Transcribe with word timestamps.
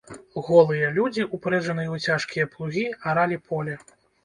Голыя 0.45 0.87
людзі, 0.95 1.25
упрэжаныя 1.39 1.89
ў 1.95 2.03
цяжкія 2.07 2.51
плугі, 2.57 2.85
аралі 3.15 3.41
поле. 3.53 3.81